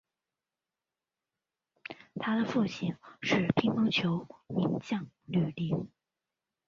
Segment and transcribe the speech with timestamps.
[2.15, 5.87] 他的父亲是乒乓球名将吕林。